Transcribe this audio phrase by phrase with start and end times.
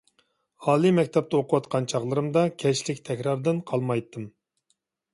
[0.71, 4.31] ئالىي مەكتەپتە ئوقۇۋاتقان چاغلىرىمدا، كەچلىك تەكراردىن قالمايتتىم.